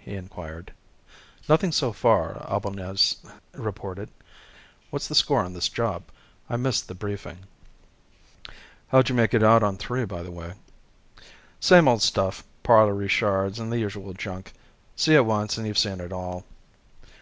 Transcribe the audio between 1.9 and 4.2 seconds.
far," Albañez reported.